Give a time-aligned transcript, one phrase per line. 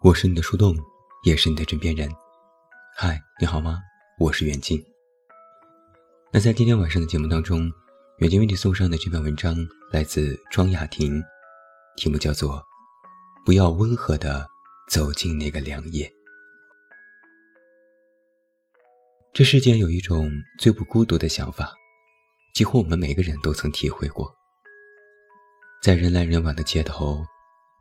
[0.00, 0.76] 我是你的树洞，
[1.24, 2.08] 也是你的枕边人。
[2.96, 3.80] 嗨，你好吗？
[4.16, 4.80] 我是远近。
[6.30, 7.68] 那在今天晚上的节目当中，
[8.18, 9.56] 远近为你送上的这篇文章
[9.90, 11.20] 来自庄雅婷，
[11.96, 12.58] 题目叫做
[13.44, 14.46] 《不要温和的
[14.88, 16.06] 走进那个凉夜》。
[19.32, 20.30] 这世间有一种
[20.60, 21.74] 最不孤独的想法，
[22.54, 24.32] 几乎我们每个人都曾体会过。
[25.82, 27.24] 在人来人往的街头，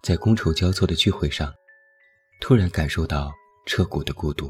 [0.02, 1.54] 在觥筹交错的聚会上。
[2.40, 3.34] 突然感受到
[3.66, 4.50] 彻骨的孤独，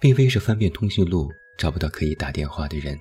[0.00, 2.98] 并非是翻遍通讯录找不到可以打电话的人，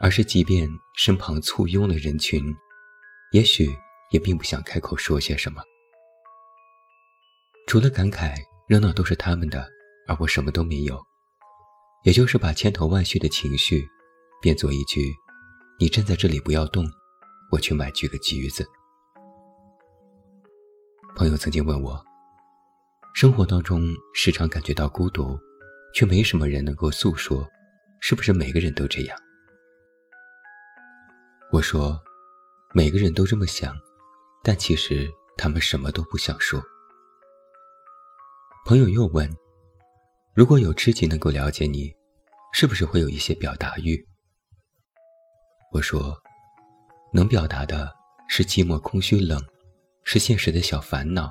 [0.00, 2.42] 而是即便身旁簇拥了人群，
[3.32, 3.74] 也许
[4.10, 5.62] 也并不想开口说些什么，
[7.66, 8.34] 除了感慨
[8.68, 9.66] 热闹都是他们的，
[10.08, 11.00] 而我什么都没有，
[12.04, 13.88] 也就是把千头万绪的情绪
[14.42, 15.14] 变作一句
[15.80, 16.84] ：“你站在这里不要动，
[17.50, 18.68] 我去买几个橘子。”
[21.18, 22.00] 朋友曾经问我，
[23.12, 25.36] 生活当中时常感觉到孤独，
[25.92, 27.44] 却没什么人能够诉说，
[27.98, 29.18] 是不是每个人都这样？
[31.50, 32.00] 我说，
[32.72, 33.76] 每个人都这么想，
[34.44, 36.62] 但其实他们什么都不想说。
[38.64, 39.28] 朋友又问，
[40.34, 41.92] 如果有知己能够了解你，
[42.52, 44.00] 是不是会有一些表达欲？
[45.72, 46.16] 我说，
[47.12, 47.92] 能表达的
[48.28, 49.44] 是寂寞、空虚、冷。
[50.10, 51.30] 是现实的小烦恼，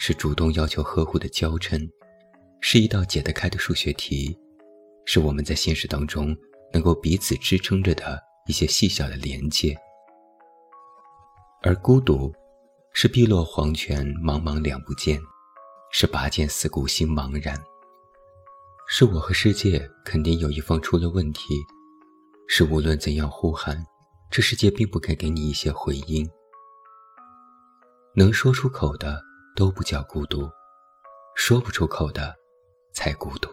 [0.00, 1.88] 是主动要求呵护的娇嗔，
[2.60, 4.36] 是一道解得开的数学题，
[5.04, 6.36] 是我们在现实当中
[6.72, 9.76] 能够彼此支撑着的一些细小的连接。
[11.62, 12.34] 而孤独，
[12.94, 15.20] 是碧落黄泉，茫茫两不见，
[15.92, 17.56] 是拔剑四顾心茫然，
[18.88, 21.54] 是我和世界肯定有一方出了问题，
[22.48, 23.86] 是无论怎样呼喊，
[24.32, 26.28] 这世界并不肯给你一些回应。
[28.12, 29.22] 能说出口的
[29.54, 30.50] 都不叫孤独，
[31.36, 32.34] 说不出口的
[32.92, 33.48] 才孤独。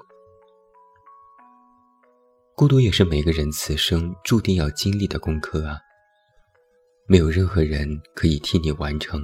[2.56, 5.78] 孤独也是每个人此生注定要经历的功课啊！
[7.06, 9.22] 没有任何人可以替你完成，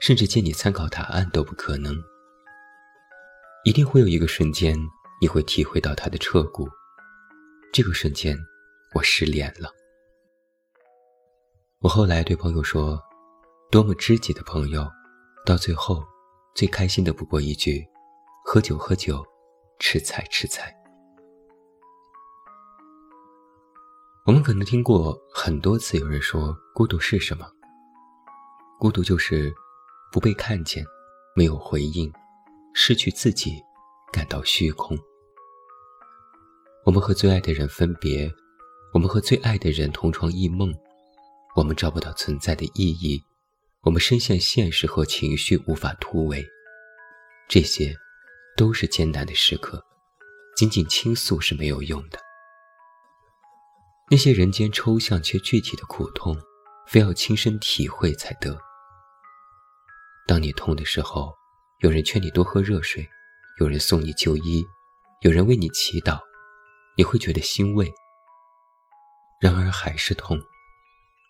[0.00, 1.96] 甚至借你参考答案都不可能。
[3.64, 4.78] 一定会有一个瞬间，
[5.18, 6.68] 你会体会到它的彻骨。
[7.72, 8.36] 这个瞬间，
[8.94, 9.70] 我失恋了。
[11.78, 13.02] 我后来对朋友说。
[13.70, 14.88] 多么知己的朋友，
[15.44, 16.02] 到最后，
[16.54, 17.86] 最开心的不过一句
[18.42, 19.22] ：“喝酒喝酒，
[19.78, 20.74] 吃菜吃菜。”
[24.24, 27.46] 我们可能听过很多次有人说，孤独是什么？
[28.80, 29.54] 孤独就是
[30.10, 30.82] 不被看见，
[31.36, 32.10] 没有回应，
[32.72, 33.62] 失去自己，
[34.10, 34.96] 感到虚空。
[36.86, 38.32] 我们和最爱的人分别，
[38.94, 40.74] 我们和最爱的人同床异梦，
[41.54, 43.22] 我们找不到存在的意义。
[43.82, 46.44] 我们深陷现实和情绪无法突围，
[47.48, 47.94] 这些
[48.56, 49.82] 都是艰难的时刻，
[50.56, 52.18] 仅仅倾诉是没有用的。
[54.10, 56.36] 那些人间抽象却具体的苦痛，
[56.88, 58.58] 非要亲身体会才得。
[60.26, 61.32] 当你痛的时候，
[61.80, 63.08] 有人劝你多喝热水，
[63.60, 64.66] 有人送你就医，
[65.22, 66.20] 有人为你祈祷，
[66.96, 67.90] 你会觉得欣慰。
[69.40, 70.36] 然而还是痛，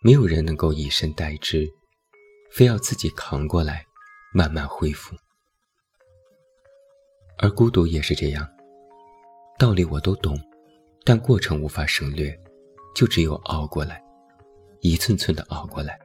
[0.03, 1.69] 没有人能够以身代之。
[2.51, 3.85] 非要自己扛过来，
[4.33, 5.15] 慢慢恢复。
[7.39, 8.49] 而孤独也是这样，
[9.59, 10.37] 道理我都懂，
[11.05, 12.37] 但过程无法省略，
[12.95, 14.03] 就只有熬过来，
[14.81, 15.99] 一寸寸的熬过来。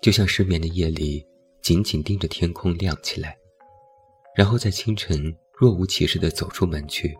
[0.00, 1.26] 就像失眠的夜里，
[1.62, 3.36] 紧紧盯着天空亮起来，
[4.36, 7.16] 然后在清晨若无其事的走出门去，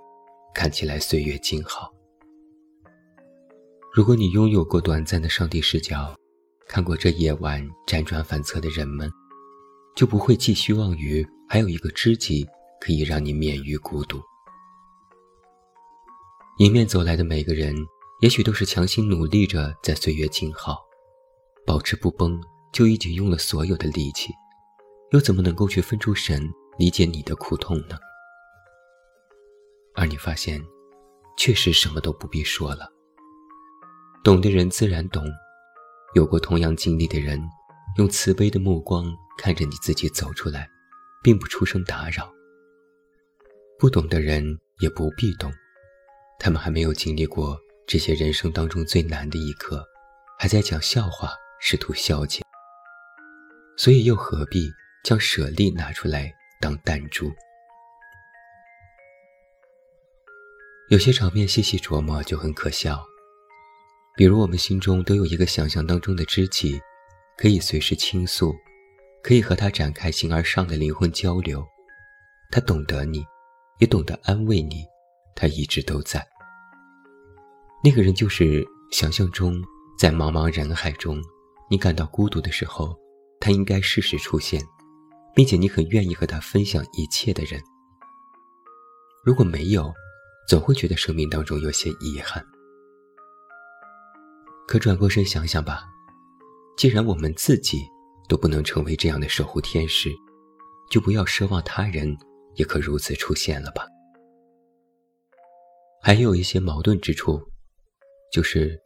[0.54, 1.92] 看起来岁月静好。
[3.92, 6.14] 如果你拥有过短暂的上帝视角。
[6.66, 9.10] 看过这夜晚辗转反侧的人们，
[9.94, 12.46] 就不会寄希望于还有一个知己
[12.80, 14.20] 可以让你免于孤独。
[16.58, 17.74] 迎面走来的每个人，
[18.20, 20.80] 也许都是强行努力着在岁月静好，
[21.66, 22.40] 保持不崩，
[22.72, 24.32] 就已经用了所有的力气，
[25.10, 27.98] 又怎么能够去分出神理解你的苦痛呢？
[29.94, 30.60] 而你发现，
[31.36, 32.88] 确实什么都不必说了，
[34.24, 35.24] 懂的人自然懂。
[36.14, 37.42] 有过同样经历的人，
[37.98, 39.04] 用慈悲的目光
[39.36, 40.70] 看着你自己走出来，
[41.24, 42.32] 并不出声打扰。
[43.80, 45.52] 不懂的人也不必懂，
[46.38, 49.84] 他们还没有经历过这些人生当中最难的一刻，
[50.38, 52.44] 还在讲笑话，试图消解。
[53.76, 54.70] 所以又何必
[55.04, 57.32] 将舍利拿出来当弹珠？
[60.90, 63.04] 有些场面细细琢磨就很可笑。
[64.16, 66.80] 比如，我们心中都有一个想象当中的知己，
[67.36, 68.54] 可以随时倾诉，
[69.24, 71.66] 可以和他展开形而上的灵魂交流，
[72.52, 73.24] 他懂得你，
[73.80, 74.84] 也懂得安慰你，
[75.34, 76.24] 他一直都在。
[77.82, 79.60] 那个人就是想象中
[79.98, 81.20] 在茫茫人海中，
[81.68, 82.96] 你感到孤独的时候，
[83.40, 84.62] 他应该适时出现，
[85.34, 87.60] 并且你很愿意和他分享一切的人。
[89.24, 89.92] 如果没有，
[90.48, 92.46] 总会觉得生命当中有些遗憾。
[94.66, 95.84] 可转过身想想吧，
[96.76, 97.82] 既然我们自己
[98.28, 100.10] 都不能成为这样的守护天使，
[100.90, 102.16] 就不要奢望他人
[102.54, 103.86] 也可如此出现了吧。
[106.02, 107.40] 还有一些矛盾之处。
[108.32, 108.76] 就是，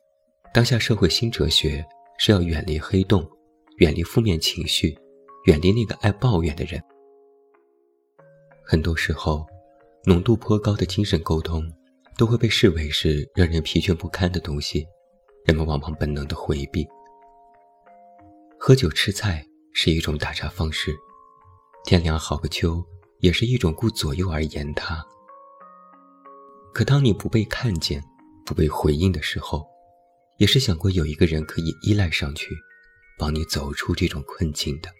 [0.52, 1.82] 当下社会新哲学
[2.18, 3.26] 是要远离黑洞，
[3.78, 4.94] 远离负面情绪，
[5.46, 6.78] 远离那个爱抱怨的人。
[8.62, 9.46] 很多时候，
[10.04, 11.64] 浓度颇高的精神沟通
[12.18, 14.86] 都会被视为是让人疲倦不堪的东西，
[15.48, 16.86] 人们往往本能的回避。
[18.60, 19.42] 喝酒吃菜
[19.72, 20.94] 是一种打岔方式，
[21.86, 22.84] 天凉好个秋
[23.20, 25.02] 也是一种顾左右而言他。
[26.74, 28.04] 可当你不被看见，
[28.44, 29.66] 不被回应的时候，
[30.36, 32.54] 也是想过有一个人可以依赖上去，
[33.18, 34.90] 帮你走出这种困境的。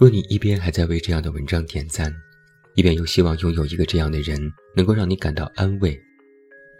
[0.00, 2.10] 若你一边还在为这样的文章点赞，
[2.76, 4.40] 一边又希望拥有一个这样的人
[4.74, 6.00] 能够让你感到安慰，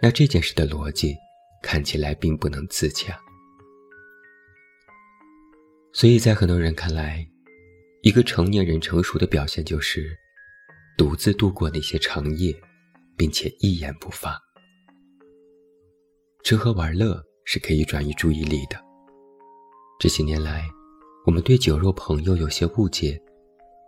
[0.01, 1.15] 那这件事的逻辑
[1.63, 3.19] 看起来并不能自洽。
[5.91, 7.27] 所以在很多人看来，
[8.03, 10.15] 一个成年人成熟的表现就是
[10.95, 12.55] 独自度过那些长夜。
[13.15, 14.41] 并且一言不发。
[16.43, 18.77] 吃喝玩乐是可以转移注意力的。
[19.99, 20.67] 这些年来，
[21.25, 23.21] 我们对酒肉朋友有些误解，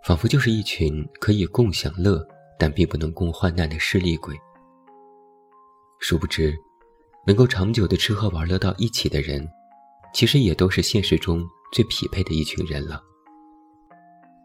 [0.03, 2.25] 仿佛就是一群可以共享乐，
[2.59, 4.35] 但并不能共患难的势利鬼。
[5.99, 6.55] 殊不知，
[7.25, 9.47] 能够长久的吃喝玩乐到一起的人，
[10.13, 13.01] 其实也都是现实中最匹配的一群人了。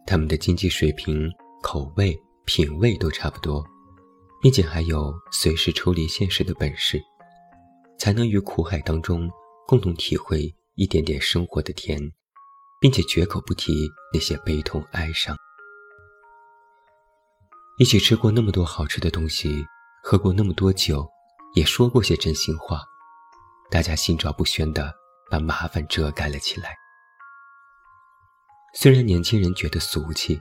[0.06, 1.30] 他们的经济水平、
[1.62, 3.64] 口味、品味都差不多。
[4.42, 6.98] 并且还有随时抽离现实的本事，
[7.98, 9.30] 才能于苦海当中
[9.66, 12.00] 共同体会一点点生活的甜，
[12.80, 15.36] 并且绝口不提那些悲痛哀伤。
[17.78, 19.62] 一起吃过那么多好吃的东西，
[20.02, 21.06] 喝过那么多酒，
[21.54, 22.82] 也说过些真心话，
[23.70, 24.94] 大家心照不宣的
[25.30, 26.76] 把麻烦遮盖了起来。
[28.74, 30.40] 虽然年轻人觉得俗气，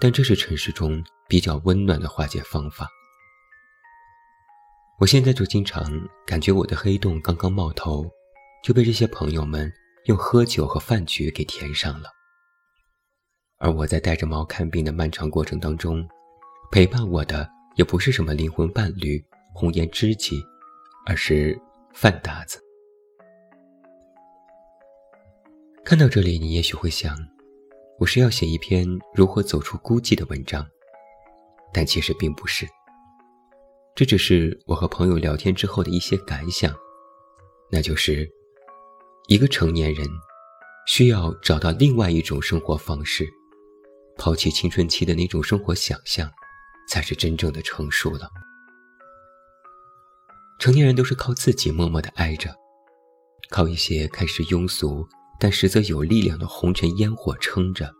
[0.00, 2.88] 但这是尘世中比较温暖的化解方法。
[4.98, 5.90] 我现在就经常
[6.26, 8.06] 感觉我的黑洞刚刚冒头，
[8.64, 9.70] 就被这些朋友们
[10.06, 12.10] 用喝酒和饭局给填上了。
[13.58, 16.08] 而我在带着猫看病的漫长过程当中，
[16.70, 17.46] 陪伴我的
[17.76, 19.22] 也不是什么灵魂伴侣、
[19.52, 20.42] 红颜知己，
[21.06, 21.58] 而是
[21.92, 22.60] 饭搭子。
[25.84, 27.16] 看到这里，你也许会想，
[27.98, 30.66] 我是要写一篇如何走出孤寂的文章，
[31.72, 32.66] 但其实并不是。
[33.94, 36.74] 这只是我和朋友聊天之后的一些感想，
[37.70, 38.30] 那就是，
[39.26, 40.08] 一个成年人
[40.86, 43.26] 需要找到另外一种生活方式，
[44.16, 46.30] 抛弃青春期的那种生活想象，
[46.88, 48.30] 才是真正的成熟了。
[50.60, 52.54] 成年人都是靠自己默默的挨着，
[53.48, 55.08] 靠一些看似庸俗
[55.40, 57.90] 但实则有力量的红尘烟火撑着，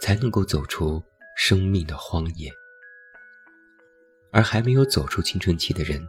[0.00, 1.02] 才能够走出
[1.36, 2.50] 生命的荒野。
[4.32, 6.02] 而还没有走出青春期的人，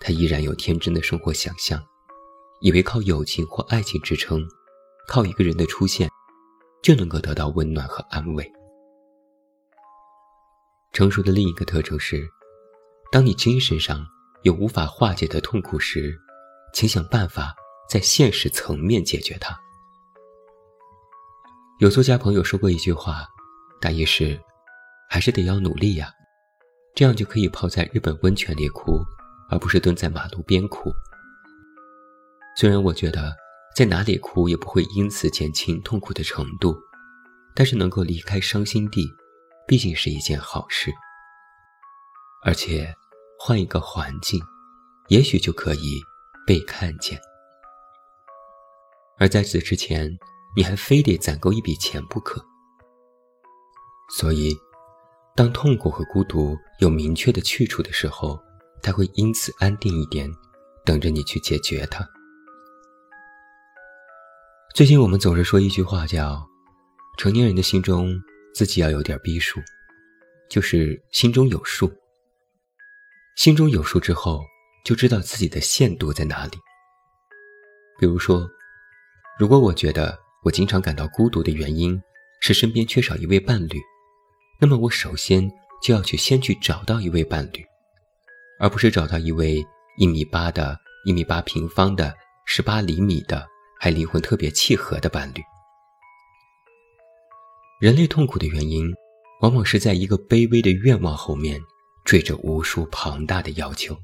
[0.00, 1.80] 他依然有天真的生活想象，
[2.60, 4.44] 以为靠友情或爱情支撑，
[5.06, 6.10] 靠一个人的出现，
[6.82, 8.52] 就能够得到温暖和安慰。
[10.92, 12.28] 成熟的另一个特征是，
[13.12, 14.04] 当你精神上
[14.48, 16.18] 有无法化解的痛苦时，
[16.72, 17.54] 请想办法
[17.86, 19.54] 在现实层面解决它。
[21.80, 23.26] 有作家朋友说过一句话，
[23.78, 24.40] 大意是，
[25.10, 26.10] 还是得要努力呀。
[26.94, 29.04] 这样就可以泡在日本温泉里哭，
[29.50, 30.90] 而不是蹲在马路边哭。
[32.56, 33.36] 虽然我觉得
[33.76, 36.74] 在哪里哭也不会因此减轻痛苦的程度，
[37.54, 39.06] 但是能够离开伤心地，
[39.66, 40.90] 毕竟是一件好事。
[42.42, 42.94] 而且
[43.38, 44.40] 换一个环境，
[45.08, 46.00] 也许就可以
[46.46, 47.18] 被看见。
[49.18, 50.18] 而在此之前，
[50.56, 52.44] 你还非得攒够一笔钱不可。
[54.10, 54.56] 所以。
[55.36, 58.36] 当痛苦和孤独有明确的去处的时候，
[58.82, 60.28] 他会因此安定一点，
[60.84, 62.04] 等着你去解决它。
[64.74, 66.44] 最近我们总是说一句话，叫
[67.18, 68.20] “成年人的心中
[68.52, 69.60] 自己要有点逼数”，
[70.50, 71.88] 就是心中有数。
[73.38, 74.44] 心中有数之后，
[74.84, 76.58] 就知道自己的限度在哪里。
[77.96, 78.50] 比如说，
[79.38, 82.02] 如果我觉得我经常感到孤独的原因
[82.40, 83.80] 是身边缺少一位伴侣，
[84.60, 85.48] 那么我首先
[85.80, 87.64] 就要去先去找到一位伴侣，
[88.58, 89.64] 而不是找到一位
[89.98, 92.12] 一米八的、一米八平方的、
[92.44, 93.46] 十八厘米的，
[93.78, 95.40] 还灵魂特别契合的伴侣。
[97.80, 98.92] 人类痛苦的原因，
[99.42, 101.60] 往往是在一个卑微的愿望后面，
[102.08, 103.94] 缀着无数庞大的要求。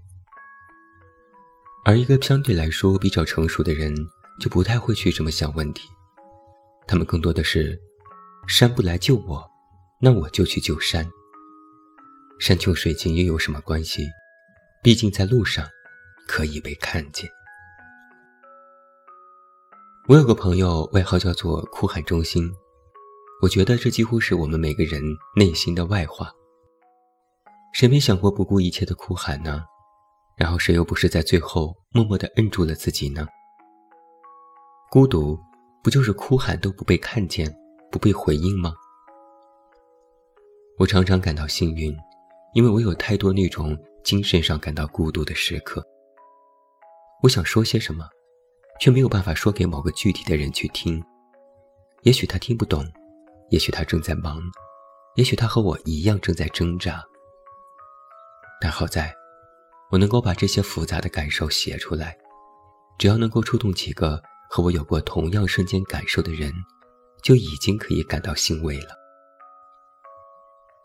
[1.87, 3.95] 而一个相对来说比较成熟的人，
[4.39, 5.89] 就不太会去这么想问题。
[6.87, 7.81] 他们更多的是，
[8.47, 9.43] 山不来救我，
[10.03, 11.11] 那我就去救山。
[12.39, 14.07] 山穷水尽又有什么关系？
[14.83, 15.67] 毕竟在路上，
[16.29, 17.27] 可以被看见。
[20.09, 22.53] 我有个朋友，外号叫做“哭喊中心”，
[23.41, 25.03] 我觉得这几乎是我们每个人
[25.35, 26.31] 内心的外化。
[27.75, 29.65] 谁没想过不顾一切的哭喊呢？
[30.37, 33.27] 然后谁又不是在最后默默地摁住了自己呢？
[34.89, 35.37] 孤独
[35.83, 37.53] 不就是哭喊都不被看见、
[37.91, 38.73] 不被回应吗？
[40.79, 41.93] 我常常感到幸运，
[42.55, 45.85] 因为我有太多那种精神上感到孤独的时刻。
[47.25, 48.09] 我想说些什么，
[48.81, 51.03] 却没有办法说给某个具体的人去听。
[52.03, 52.87] 也许他听不懂，
[53.51, 54.41] 也许他正在忙，
[55.17, 57.05] 也许他和我一样正在挣扎。
[58.65, 59.15] 但好在。
[59.91, 62.17] 我能够把这些复杂的感受写出来，
[62.99, 64.19] 只要能够触动几个
[64.49, 66.51] 和我有过同样瞬间感受的人，
[67.23, 68.97] 就已经可以感到欣慰了。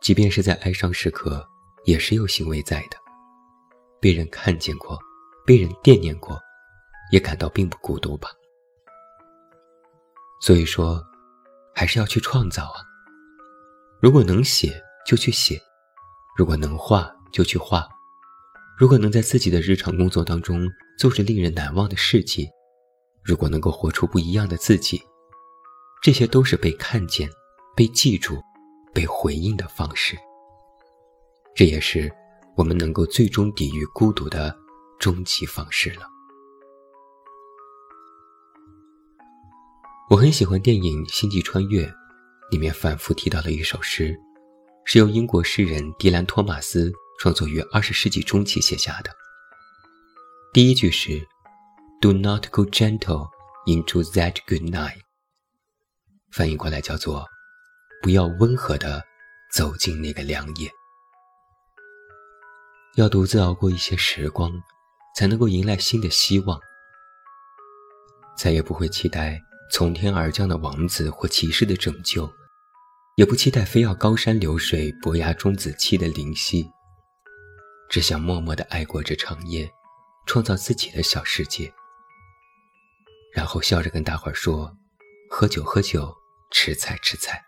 [0.02, 1.48] 即便是在哀伤时刻，
[1.86, 2.98] 也是有欣慰在的。
[4.02, 5.00] 被人看见过，
[5.46, 6.38] 被人惦念过，
[7.14, 8.30] 也感到并不孤独吧。
[10.42, 11.02] 所以说，
[11.74, 12.84] 还是要去创造啊。
[14.02, 15.56] 如果能写，就去写；
[16.36, 17.88] 如果能画，就去画。
[18.78, 20.66] 如果能在自己的日常工作当中
[20.98, 22.48] 做着令人难忘的事迹，
[23.24, 25.02] 如果能够活出不一样的自己，
[26.02, 27.30] 这些都是被看见、
[27.76, 28.42] 被记住、
[28.94, 30.18] 被回应的方式。
[31.54, 32.10] 这也是
[32.56, 34.58] 我们能够最终抵御孤独的
[34.98, 36.08] 终极方式了。
[40.10, 41.86] 我很喜欢电影《星际穿越》，
[42.50, 44.18] 里面反复提到了一首诗，
[44.86, 46.90] 是由英国诗人迪兰·托马斯。
[47.20, 49.12] 创作于二十世纪中期写下的。
[50.54, 51.28] 第一句是
[52.02, 53.28] “Do not go gentle
[53.68, 55.02] into that good night”，
[56.32, 57.28] 翻译过来叫做
[58.02, 59.04] “不要温和的
[59.54, 60.72] 走进那个良夜”。
[62.96, 64.52] 要独自熬过一些时光，
[65.16, 66.60] 才能够迎来新的希望。
[68.38, 72.32] 再也不会期待从天而降的王子或骑士的拯救，
[73.18, 76.66] 也不期待非要高山流水、伯牙钟子期的灵犀。
[77.90, 79.68] 只想默默地爱过这长夜，
[80.28, 81.74] 创造自己的小世界，
[83.34, 84.72] 然后笑着跟大伙儿说
[85.28, 86.14] ：“喝酒喝酒，
[86.52, 87.44] 吃菜吃菜。”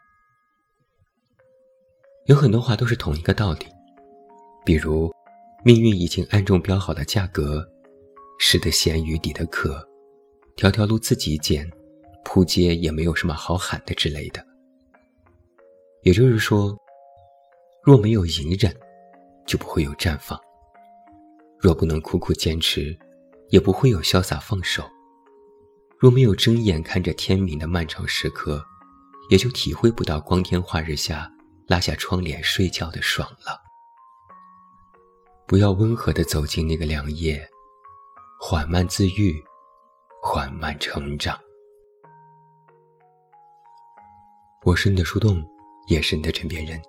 [2.25, 3.67] 有很多话都是同一个道理，
[4.65, 5.13] 比如
[5.63, 7.63] 命运已经暗中标好了价格，
[8.39, 9.87] 食得咸鱼抵得渴，
[10.55, 11.69] 条条路自己捡，
[12.23, 14.43] 扑街也没有什么好喊的之类的。
[16.01, 16.75] 也就是说，
[17.83, 18.75] 若没有隐忍。
[19.45, 20.39] 就不会有绽放。
[21.59, 22.97] 若不能苦苦坚持，
[23.49, 24.83] 也不会有潇洒放手。
[25.99, 28.65] 若没有睁眼看着天明的漫长时刻，
[29.29, 31.31] 也就体会不到光天化日下
[31.67, 33.61] 拉下窗帘睡觉的爽了。
[35.45, 37.47] 不要温和地走进那个凉夜，
[38.39, 39.43] 缓慢自愈，
[40.23, 41.39] 缓慢成长。
[44.63, 45.43] 我是你的树洞，
[45.87, 46.81] 也是你的枕边人，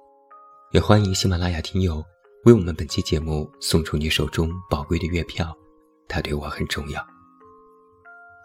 [0.73, 2.03] 也欢迎喜马拉雅听友。
[2.45, 5.57] 为我们本期节目送出你手中宝贵的月票，
[6.09, 7.01] 它对我很重要。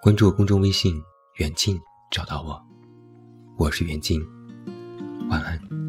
[0.03, 1.01] 关注公众微信
[1.37, 2.61] “远近”，找到我，
[3.57, 4.21] 我是远近，
[5.31, 5.86] 晚安。